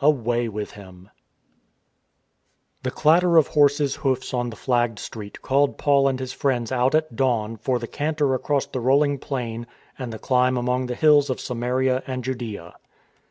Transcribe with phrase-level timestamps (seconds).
[0.00, 1.10] XXIX "AWAY WITH HIM"
[2.84, 6.94] THE clatter of horses' hoofs on the flagged street called Paul and his friends out
[6.94, 9.66] at dawn for the canter across the rolling plain
[9.98, 12.76] and the climb among the hills of Samaria and Judsea.